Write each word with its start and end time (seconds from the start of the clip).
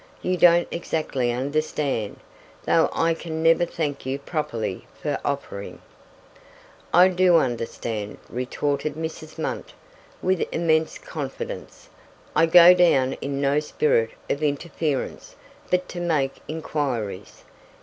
You 0.23 0.35
don't 0.35 0.67
exactly 0.71 1.31
understand, 1.31 2.19
though 2.65 2.89
I 2.91 3.13
can 3.13 3.43
never 3.43 3.65
thank 3.65 4.03
you 4.03 4.17
properly 4.17 4.87
for 4.99 5.19
offering." 5.23 5.79
"I 6.91 7.07
do 7.09 7.37
understand," 7.37 8.17
retorted 8.27 8.95
Mrs. 8.95 9.37
Munt, 9.37 9.73
with 10.19 10.43
immense 10.51 10.97
confidence. 10.97 11.87
"I 12.35 12.47
go 12.47 12.73
down 12.73 13.13
in 13.21 13.39
no 13.39 13.59
spirit 13.59 14.09
of 14.27 14.41
interference, 14.41 15.35
but 15.69 15.87
to 15.89 15.99
make 15.99 16.37
inquiries. 16.47 17.43